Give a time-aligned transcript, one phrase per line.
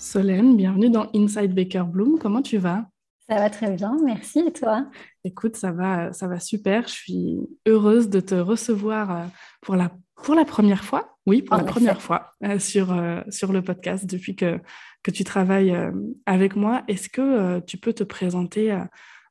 [0.00, 2.18] Solène, bienvenue dans Inside Baker Bloom.
[2.18, 2.86] Comment tu vas?
[3.28, 4.40] Ça va très bien, merci.
[4.40, 4.86] Et toi?
[5.24, 6.88] Écoute, ça va, ça va super.
[6.88, 7.38] Je suis
[7.68, 9.24] heureuse de te recevoir euh,
[9.60, 11.18] pour la, pour la première fois.
[11.26, 14.58] Oui, pour la première fois euh, sur, euh, sur le podcast depuis que,
[15.02, 15.76] que tu travailles
[16.24, 16.82] avec moi.
[16.88, 18.74] Est-ce que tu peux te présenter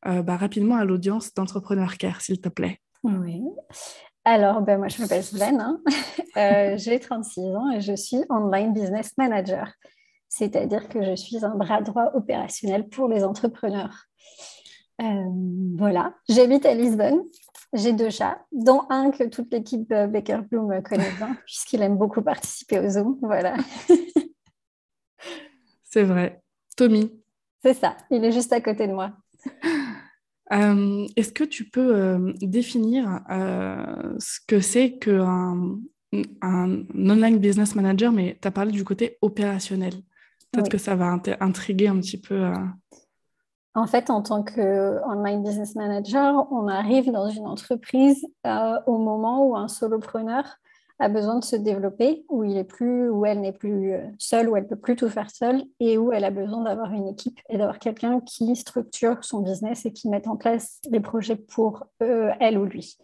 [0.06, 2.80] bah, rapidement à l'audience d'Entrepreneur Care, s'il te plaît?
[3.02, 3.42] Oui.
[4.24, 5.60] Alors, ben, moi, je m'appelle Solène.
[5.60, 6.76] Hein.
[6.78, 9.74] J'ai 36 ans et je suis Online Business Manager
[10.30, 14.06] c'est-à-dire que je suis un bras droit opérationnel pour les entrepreneurs.
[15.02, 15.26] Euh,
[15.76, 17.24] voilà, j'habite à Lisbonne,
[17.74, 21.98] j'ai deux chats, dont un que toute l'équipe euh, Baker Bloom connaît bien, puisqu'il aime
[21.98, 23.18] beaucoup participer aux Zoom.
[23.22, 23.56] Voilà.
[25.84, 26.42] C'est vrai.
[26.78, 27.12] Tommy.
[27.64, 29.12] C'est ça, il est juste à côté de moi.
[30.52, 35.80] Euh, est-ce que tu peux définir ce que c'est qu'un
[36.42, 39.94] un online business manager, mais tu as parlé du côté opérationnel?
[40.52, 42.36] Peut-être que ça va intriguer un petit peu.
[42.36, 42.56] Euh.
[43.76, 49.46] En fait, en tant qu'online business manager, on arrive dans une entreprise euh, au moment
[49.46, 50.44] où un solopreneur
[51.02, 54.50] a besoin de se développer, où il est plus, où elle n'est plus euh, seule,
[54.50, 57.40] où elle peut plus tout faire seule, et où elle a besoin d'avoir une équipe
[57.48, 61.86] et d'avoir quelqu'un qui structure son business et qui mette en place les projets pour
[62.00, 62.98] elle ou lui.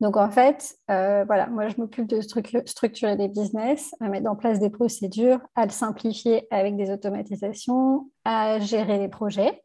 [0.00, 4.36] Donc en fait, euh, voilà, moi je m'occupe de structurer des business, à mettre en
[4.36, 9.62] place des procédures, à le simplifier avec des automatisations, à gérer les projets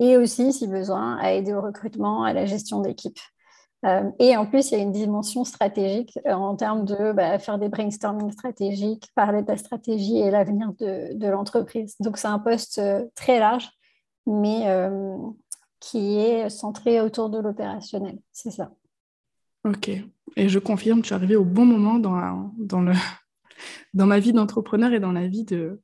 [0.00, 3.20] et aussi, si besoin, à aider au recrutement, à la gestion d'équipe.
[3.84, 7.38] Euh, et en plus, il y a une dimension stratégique euh, en termes de bah,
[7.38, 11.94] faire des brainstorming stratégiques, parler de la stratégie et l'avenir de, de l'entreprise.
[12.00, 12.80] Donc c'est un poste
[13.14, 13.70] très large,
[14.26, 14.66] mais
[15.80, 18.18] qui est centré autour de l'opérationnel.
[18.32, 18.70] C'est ça.
[19.64, 19.90] Ok.
[20.36, 22.92] Et je confirme, tu es arrivé au bon moment dans, dans, le,
[23.94, 25.80] dans ma vie d'entrepreneur et dans la vie de,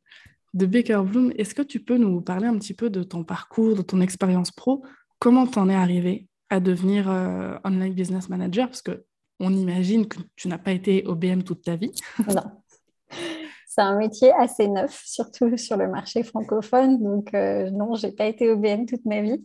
[0.54, 1.32] de Baker Bloom.
[1.36, 4.50] Est-ce que tu peux nous parler un petit peu de ton parcours, de ton expérience
[4.50, 4.82] pro?
[5.18, 8.68] Comment tu en es arrivé à devenir euh, online business manager?
[8.68, 11.92] Parce qu'on imagine que tu n'as pas été OBM toute ta vie.
[12.28, 12.42] Non.
[13.78, 17.00] C'est un métier assez neuf, surtout sur le marché francophone.
[17.00, 19.44] Donc, euh, non, je n'ai pas été OBM toute ma vie.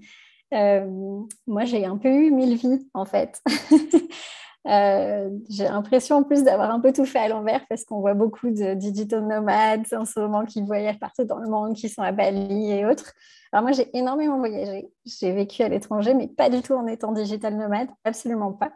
[0.54, 0.86] Euh,
[1.48, 3.42] moi, j'ai un peu eu mille vies, en fait.
[4.66, 8.14] Euh, j'ai l'impression en plus d'avoir un peu tout fait à l'envers parce qu'on voit
[8.14, 12.02] beaucoup de digital nomades en ce moment qui voyagent partout dans le monde, qui sont
[12.02, 13.12] à Bali et autres.
[13.52, 14.88] Alors moi, j'ai énormément voyagé.
[15.06, 18.72] J'ai vécu à l'étranger, mais pas du tout en étant digital nomade, absolument pas.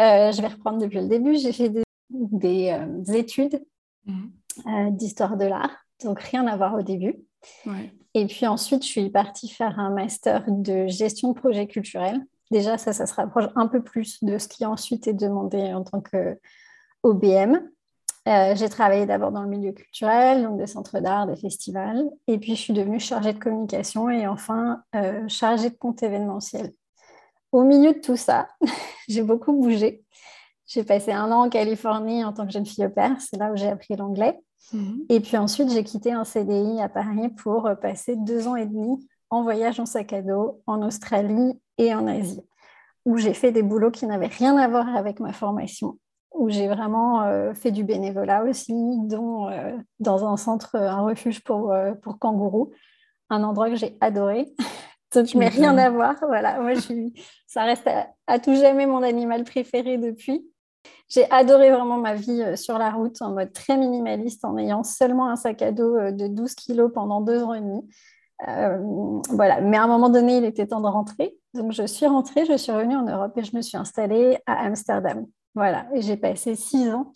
[0.00, 1.36] Euh, je vais reprendre depuis le début.
[1.36, 1.70] J'ai fait
[2.08, 2.74] des,
[3.14, 3.62] études
[4.06, 4.90] mmh.
[4.92, 7.26] d'histoire de l'art, donc rien à voir au début.
[8.14, 12.20] Et puis ensuite, je suis partie faire un master de gestion de projet culturel.
[12.50, 15.82] Déjà, ça, ça se rapproche un peu plus de ce qui ensuite est demandé en
[15.82, 16.38] tant que
[17.02, 17.58] OBM.
[18.26, 22.08] Euh, j'ai travaillé d'abord dans le milieu culturel, donc des centres d'art, des festivals.
[22.26, 26.72] Et puis, je suis devenue chargée de communication et enfin euh, chargée de compte événementiel.
[27.52, 28.48] Au milieu de tout ça,
[29.08, 30.02] j'ai beaucoup bougé.
[30.66, 33.16] J'ai passé un an en Californie en tant que jeune fille au père.
[33.20, 34.40] C'est là où j'ai appris l'anglais.
[34.72, 35.06] Mhm.
[35.08, 38.66] Et puis ensuite, j'ai quitté un CDI à Paris pour euh, passer deux ans et
[38.66, 42.42] demi en voyage en sac à dos en Australie et en Asie,
[43.04, 45.98] où j'ai fait des boulots qui n'avaient rien à voir avec ma formation,
[46.32, 51.42] où j'ai vraiment euh, fait du bénévolat aussi, dont euh, dans un centre, un refuge
[51.42, 52.72] pour, pour kangourous,
[53.30, 54.52] un endroit que j'ai adoré.
[55.14, 56.16] Donc, je n'ai rien à voir.
[56.26, 57.10] Voilà, moi, je
[57.46, 57.88] ça reste
[58.26, 60.44] à, tout jamais mon animal préféré depuis.
[61.08, 64.82] J'ai adoré vraiment ma vie euh, sur la route en mode très minimaliste, en ayant
[64.82, 67.88] seulement un sac à dos euh, de 12 kilos pendant deux ans et demi.
[68.48, 68.78] Euh,
[69.30, 71.36] voilà, mais à un moment donné, il était temps de rentrer.
[71.52, 74.64] Donc, je suis rentrée, je suis revenue en Europe et je me suis installée à
[74.64, 75.26] Amsterdam.
[75.54, 77.12] Voilà, et j'ai passé six ans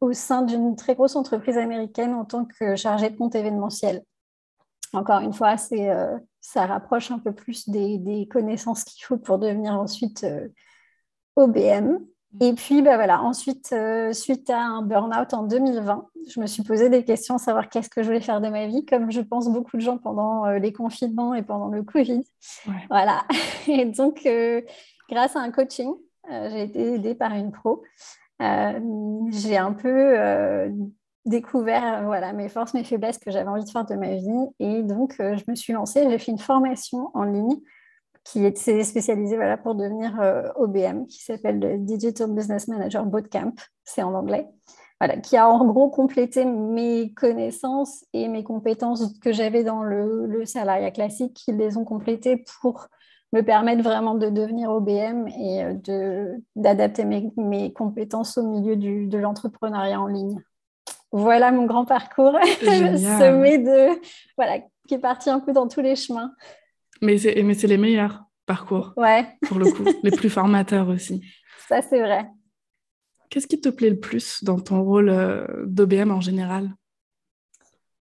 [0.00, 4.02] au sein d'une très grosse entreprise américaine en tant que chargée de compte événementiel.
[4.92, 10.26] Encore une fois, ça rapproche un peu plus des, connaissances qu'il faut pour devenir ensuite
[11.36, 11.98] OBM.
[12.40, 16.62] Et puis, bah voilà, ensuite, euh, suite à un burn-out en 2020, je me suis
[16.62, 19.48] posé des questions, savoir qu'est-ce que je voulais faire de ma vie, comme je pense
[19.48, 22.22] beaucoup de gens pendant euh, les confinements et pendant le Covid.
[22.90, 23.24] Voilà.
[23.68, 24.60] Et donc, euh,
[25.08, 25.92] grâce à un coaching,
[26.28, 27.82] j'ai été aidée par une pro.
[28.40, 30.16] j'ai un peu
[31.24, 34.46] découvert voilà, mes forces, mes faiblesses que j'avais envie de faire de ma vie.
[34.58, 37.60] Et donc, je me suis lancée, j'ai fait une formation en ligne
[38.26, 40.12] qui est spécialisée voilà, pour devenir
[40.56, 44.48] OBM, qui s'appelle le Digital Business Manager Bootcamp, c'est en anglais.
[45.00, 50.26] Voilà, qui a en gros complété mes connaissances et mes compétences que j'avais dans le,
[50.26, 52.88] le salariat classique, qui les ont complétées pour
[53.32, 59.06] me permettre vraiment de devenir OBM et euh, d'adapter mes, mes, compétences au milieu du,
[59.06, 60.40] de l'entrepreneuriat en ligne.
[61.12, 63.88] Voilà mon grand parcours semé de
[64.36, 64.58] voilà
[64.88, 66.32] qui est parti un peu dans tous les chemins.
[67.02, 68.92] Mais c'est mais c'est les meilleurs parcours.
[68.96, 69.26] Ouais.
[69.48, 71.22] Pour le coup, les plus formateurs aussi.
[71.68, 72.26] Ça c'est vrai.
[73.28, 76.70] Qu'est-ce qui te plaît le plus dans ton rôle euh, d'OBM en général?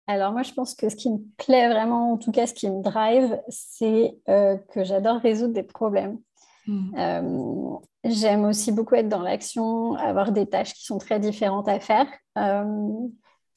[0.06, 2.68] Alors moi, je pense que ce qui me plaît vraiment, en tout cas ce qui
[2.68, 6.18] me drive, c'est euh, que j'adore résoudre des problèmes.
[6.66, 6.94] Hmm.
[6.96, 11.78] Euh, j'aime aussi beaucoup être dans l'action, avoir des tâches qui sont très différentes à
[11.80, 12.06] faire.
[12.36, 12.90] Euh,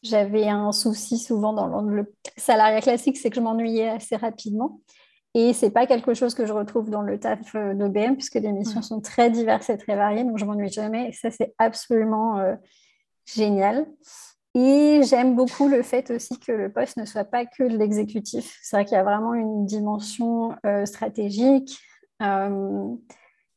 [0.03, 4.81] j'avais un souci souvent dans le salariat classique, c'est que je m'ennuyais assez rapidement.
[5.35, 8.51] Et ce n'est pas quelque chose que je retrouve dans le taf d'OBM, puisque les
[8.51, 11.09] missions sont très diverses et très variées, donc je m'ennuie jamais.
[11.09, 12.41] Et ça, c'est absolument
[13.25, 13.85] génial.
[14.55, 18.57] Et j'aime beaucoup le fait aussi que le poste ne soit pas que de l'exécutif.
[18.63, 21.77] C'est vrai qu'il y a vraiment une dimension euh, stratégique.
[22.21, 22.87] Euh,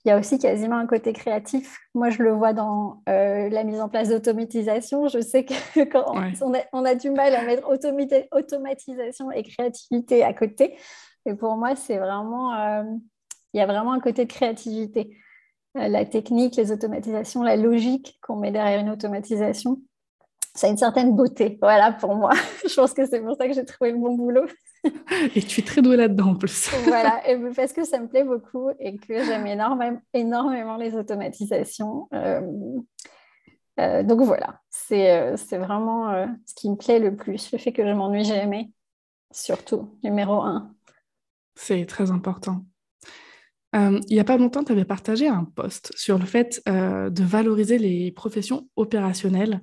[0.05, 1.79] il y a aussi quasiment un côté créatif.
[1.95, 5.07] Moi, je le vois dans euh, la mise en place d'automatisation.
[5.07, 6.05] Je sais que quand
[6.73, 10.77] on, a, du mal à mettre automatisation et créativité à côté.
[11.29, 12.83] Et pour moi, c'est vraiment,
[13.53, 15.17] il y a vraiment un côté de créativité.
[15.75, 19.81] la technique, les automatisations, la logique qu'on met derrière une automatisation
[20.59, 22.33] ça a une certaine beauté, voilà, pour moi.
[22.69, 24.47] je pense que c'est pour ça que j'ai trouvé le bon boulot.
[25.35, 26.69] et tu es très douée là-dedans en plus.
[26.85, 32.09] voilà, et parce que ça me plaît beaucoup et que j'aime énormément, énormément les automatisations.
[32.13, 32.41] Euh,
[33.79, 37.87] euh, donc voilà, c'est euh, vraiment ce qui me plaît le plus, le fait que
[37.87, 38.71] je m'ennuie jamais,
[39.31, 40.75] surtout, numéro un.
[41.61, 42.65] C'est très important.
[43.75, 47.79] il n'y a pas longtemps, tu avais partagé un post sur le fait de valoriser
[47.79, 49.61] les professions opérationnelles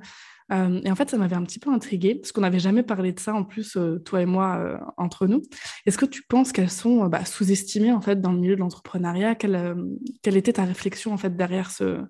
[0.52, 3.12] euh, et en fait, ça m'avait un petit peu intriguée, parce qu'on n'avait jamais parlé
[3.12, 5.42] de ça, en plus, euh, toi et moi, euh, entre nous.
[5.86, 9.36] Est-ce que tu penses qu'elles sont bah, sous-estimées, en fait, dans le milieu de l'entrepreneuriat?
[9.36, 9.76] Quelle,
[10.22, 12.02] quelle, était ta réflexion, en fait, derrière, ce,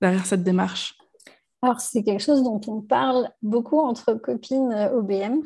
[0.00, 0.96] derrière cette démarche?
[1.62, 5.40] Alors, c'est quelque chose dont on parle beaucoup entre copines OBM.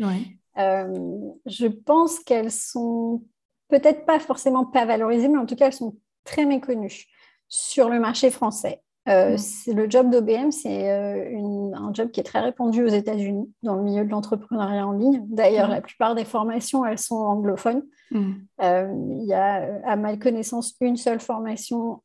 [0.00, 0.38] Oui.
[0.56, 3.22] Je pense qu'elles sont
[3.68, 7.06] peut-être pas forcément pas valorisées, mais en tout cas, elles sont très méconnues
[7.48, 8.82] sur le marché français.
[9.06, 9.36] Euh,
[9.66, 13.82] le job d'OBM, c'est euh, un job qui est très répandu aux États-Unis, dans le
[13.82, 15.22] milieu de l'entrepreneuriat en ligne.
[15.28, 17.82] D'ailleurs, la plupart des formations, elles sont anglophones.
[18.14, 22.02] Euh, il y a, à ma connaissance, une seule formation,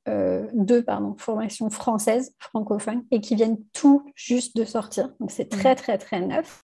[0.53, 5.09] deux, pardon, formations françaises, francophones, et qui viennent tout juste de sortir.
[5.21, 6.65] Donc, c'est très, très, très neuf.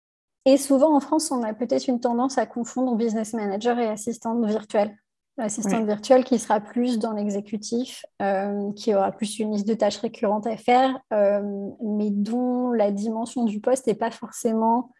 [0.45, 4.45] Et souvent, en France, on a peut-être une tendance à confondre business manager et assistante
[4.45, 4.97] virtuelle.
[5.37, 9.99] Assistante virtuelle qui sera plus dans l'exécutif, euh, qui aura plus une liste de tâches
[9.99, 11.41] récurrentes à faire, euh,
[11.81, 14.91] mais dont la dimension du poste n'est pas forcément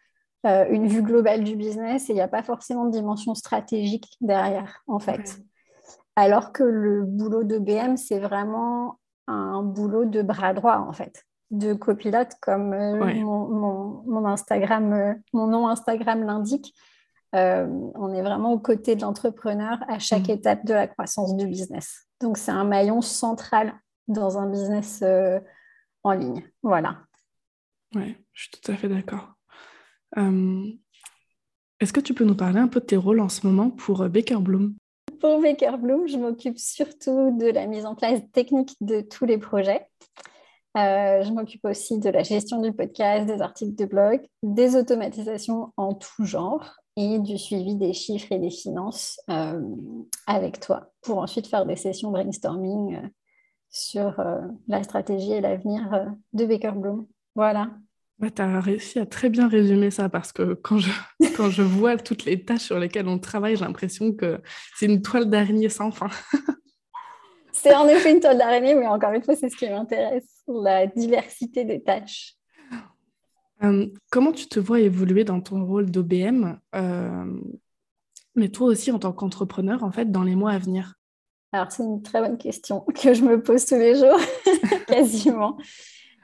[0.46, 4.16] euh, une vue globale du business et il n'y a pas forcément de dimension stratégique
[4.22, 5.38] derrière, en fait.
[6.16, 11.26] Alors que le boulot de BM, c'est vraiment un boulot de bras droit, en fait,
[11.50, 16.74] de copilote, comme mon, Instagram, mon nom Instagram l'indique.
[17.34, 20.32] Euh, on est vraiment aux côtés de l'entrepreneur à chaque mm.
[20.32, 22.06] étape de la croissance du business.
[22.20, 23.74] Donc, c'est un maillon central
[24.08, 25.38] dans un business euh,
[26.02, 26.42] en ligne.
[26.62, 26.98] Voilà.
[27.94, 29.34] Oui, je suis tout à fait d'accord.
[30.18, 30.64] Euh,
[31.78, 34.08] est-ce que tu peux nous parler un peu de tes rôles en ce moment pour
[34.08, 34.74] Baker Bloom?
[35.20, 39.38] Pour Baker Bloom, je m'occupe surtout de la mise en place technique de tous les
[39.38, 39.86] projets.
[40.76, 45.94] Je m'occupe aussi de la gestion du podcast, des articles de blog, des automatisations en
[45.94, 49.60] tout genre et du suivi des chiffres et des finances euh,
[50.26, 53.08] avec toi pour ensuite faire des sessions brainstorming euh,
[53.70, 57.06] sur euh, la stratégie et l'avenir de Baker Bloom.
[57.34, 57.70] Voilà.
[58.20, 60.90] tu as réussi à très bien résumer ça parce que quand je,
[61.36, 64.40] quand je vois toutes les tâches sur lesquelles on travaille, j'ai l'impression que
[64.76, 66.08] c'est une toile d'araignée sans fin.
[67.62, 70.86] c'est en effet une toile d'araignée, mais encore une fois, c'est ce qui m'intéresse, la
[70.86, 72.34] diversité des tâches.
[73.62, 77.40] Euh, comment tu te vois évoluer dans ton rôle d'OBM, euh,
[78.34, 80.94] mais toi aussi en tant qu'entrepreneur, en fait, dans les mois à venir?
[81.52, 84.18] Alors, c'est une très bonne question que je me pose tous les jours,
[84.86, 85.58] quasiment.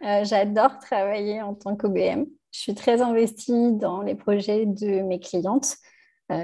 [0.02, 2.24] Euh, j'adore travailler en tant qu'OBM.
[2.52, 5.76] Je suis très investie dans les projets de mes clientes.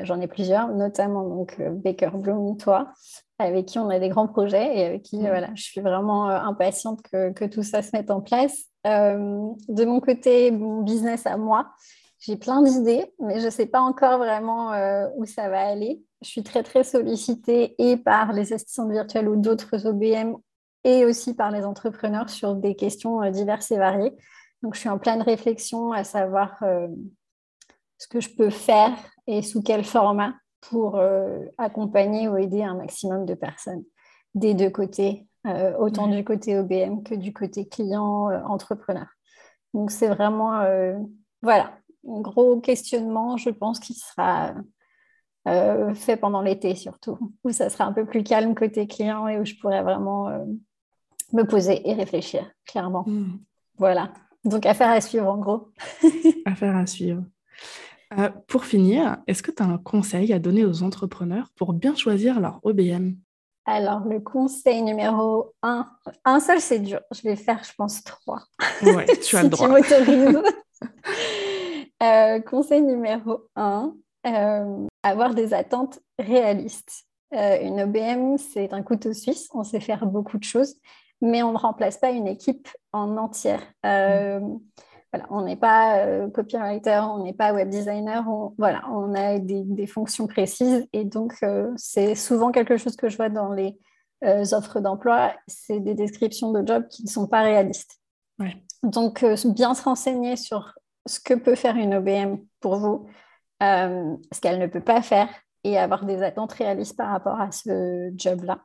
[0.05, 2.93] J'en ai plusieurs, notamment donc Baker Bloom, toi,
[3.39, 5.27] avec qui on a des grands projets et avec qui mm.
[5.27, 8.67] voilà, je suis vraiment impatiente que, que, tout ça se mette en place.
[8.85, 11.73] de mon côté, mon business à moi,
[12.21, 14.71] j'ai plein d'idées, mais je ne sais pas encore vraiment
[15.17, 16.01] où ça va aller.
[16.23, 20.37] Je suis très, très sollicitée et par les assistants virtuels ou d'autres OBM
[20.85, 24.17] et aussi par les entrepreneurs sur des questions diverses et variées.
[24.63, 26.87] Donc, je suis en pleine réflexion à savoir euh,
[27.99, 28.93] ce que je peux faire
[29.27, 33.85] et sous quel format pour euh, accompagner ou aider un maximum de personnes
[34.35, 39.07] des deux côtés, euh, autant du côté OBM que du côté client entrepreneur.
[39.75, 40.63] Donc, c'est vraiment,
[41.43, 41.73] voilà,
[42.07, 44.55] un gros questionnement, je pense, qui sera
[45.47, 49.45] fait pendant l'été surtout, où ça sera un peu plus calme côté client et où
[49.45, 50.31] je pourrais vraiment
[51.33, 53.05] me poser et réfléchir, clairement.
[53.07, 53.39] Mmh.
[53.79, 54.13] Voilà.
[54.45, 55.69] Donc, affaire à suivre, en gros.
[56.47, 57.23] affaire à suivre.
[58.19, 61.95] Euh, pour finir, est-ce que tu as un conseil à donner aux entrepreneurs pour bien
[61.95, 63.15] choisir leur OBM
[63.65, 65.89] Alors, le conseil numéro un,
[66.25, 67.01] un seul, c'est dur.
[67.15, 68.43] Je vais faire, je pense, trois.
[68.83, 69.69] Ouais, tu as le droit.
[72.03, 73.95] Euh, conseil numéro un,
[74.27, 77.05] euh, avoir des attentes réalistes.
[77.31, 79.49] une OBM, c'est un couteau suisse.
[79.55, 80.75] On sait faire beaucoup de choses
[81.23, 83.63] mais on ne remplace pas une équipe en entière.
[83.87, 84.41] Euh,
[85.13, 89.39] voilà, on n'est pas euh, copywriter, on n'est pas web designer, on, voilà, on a
[89.39, 93.79] des, fonctions précises et donc euh, c'est souvent quelque chose que je vois dans les
[94.53, 97.99] offres d'emploi, c'est des descriptions de jobs qui ne sont pas réalistes.
[98.85, 100.75] Donc bien se renseigner sur
[101.07, 103.07] ce que peut faire une OBM pour vous,
[103.61, 105.29] ce qu'elle ne peut pas faire
[105.65, 108.61] et avoir des attentes réalistes par rapport à ce job-là.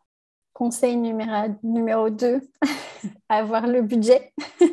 [0.58, 2.42] Conseil numéro, numéro 2,
[3.30, 4.34] avoir le budget.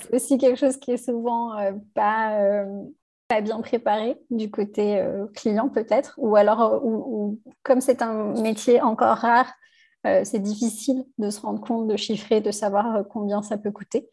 [0.00, 2.84] C'est aussi quelque chose qui est souvent euh, pas, euh,
[3.26, 8.80] pas bien préparé du côté euh, client peut-être, ou alors ou, comme c'est un métier
[8.80, 9.52] encore rare,
[10.04, 14.08] c'est difficile de se rendre compte, de chiffrer, de savoir combien ça peut coûter.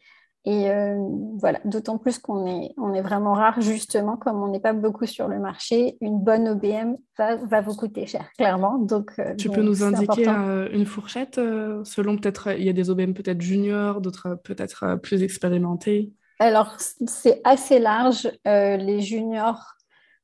[0.46, 0.96] Et euh,
[1.38, 5.04] voilà, d'autant plus qu'on est, on est vraiment rare, justement, comme on n'est pas beaucoup
[5.04, 8.78] sur le marché, une bonne OBM va, va vous coûter cher, clairement.
[8.78, 12.88] Donc, euh, tu peux nous indiquer euh, une fourchette selon peut-être, il y a des
[12.88, 16.12] OBM peut-être juniors, d'autres peut-être plus expérimentés?
[16.38, 18.30] Alors, c'est assez large.
[18.46, 19.74] les juniors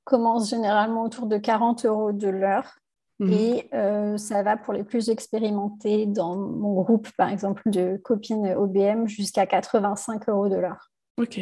[0.05, 2.79] commencent généralement autour de 40 euros de l'heure.
[3.19, 3.33] Mhm.
[3.33, 8.55] Et euh, ça va pour les plus expérimentés dans mon groupe, par exemple, de copines
[8.55, 10.91] OBM, jusqu'à 85 euros de l'heure.
[11.19, 11.41] OK.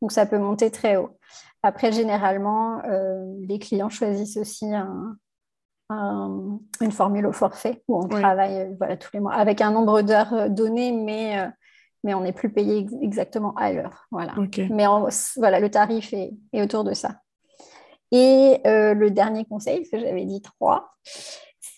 [0.00, 1.18] Donc ça peut monter très haut.
[1.62, 4.66] Après, généralement, euh, les clients choisissent aussi
[5.90, 10.00] une formule au forfait où on travaille euh, voilà, tous les mois avec un nombre
[10.00, 11.46] d'heures donné, mais,
[12.02, 14.06] mais on n'est plus payé exactement à l'heure.
[14.10, 14.34] Voilà.
[14.70, 14.86] Mais
[15.36, 17.20] voilà, le tarif est autour de ça.
[18.12, 20.92] Et euh, le dernier conseil, parce que j'avais dit trois,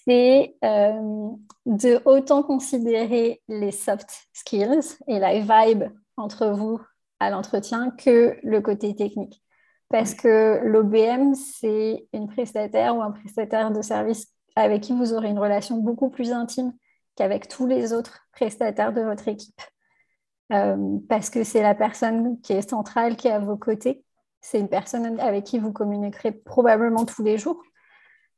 [0.05, 1.29] c'est euh,
[1.67, 5.85] de autant considérer les soft skills et la vibe
[6.17, 6.81] entre vous
[7.21, 9.43] à l'entretien que le côté technique.
[9.89, 15.29] Parce que l'OBM, c'est une prestataire ou un prestataire de service avec qui vous aurez
[15.29, 16.73] une relation beaucoup plus intime
[17.15, 19.61] qu'avec tous les autres prestataires de votre équipe.
[20.53, 24.05] Euh, parce que c'est la personne qui est centrale, qui est à vos côtés
[24.43, 27.63] c'est une personne avec qui vous communiquerez probablement tous les jours.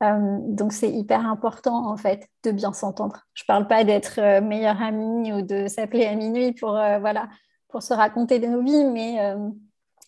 [0.03, 3.21] Euh, donc c'est hyper important en fait de bien s'entendre.
[3.33, 6.99] Je ne parle pas d'être euh, meilleure amie ou de s'appeler à minuit pour, euh,
[6.99, 7.29] voilà,
[7.69, 9.19] pour se raconter de nos vies, mais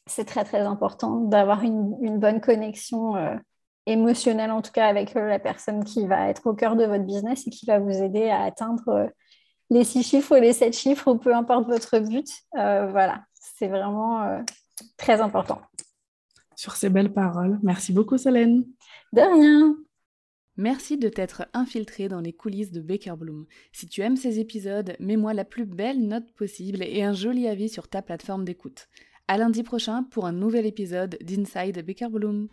[0.06, 3.14] c'est très très important d'avoir une, une, bonne connexion
[3.86, 7.44] émotionnelle en tout cas avec la personne qui va être au cœur de votre business
[7.44, 9.10] et qui va vous aider à atteindre
[9.70, 12.28] les six chiffres ou les sept chiffres ou peu importe votre but.
[12.52, 14.44] voilà, c'est vraiment
[14.96, 15.60] très important
[16.56, 17.60] sur ces belles paroles.
[17.62, 18.64] Merci beaucoup, Solène.
[19.12, 19.76] De rien.
[20.56, 23.44] Merci de t'être infiltré dans les coulisses de Baker Bloom.
[23.72, 27.68] Si tu aimes ces épisodes, mets-moi la plus belle note possible et un joli avis
[27.68, 28.88] sur ta plateforme d'écoute.
[29.28, 32.48] À lundi prochain pour un nouvel épisode d'Inside Baker Bloom.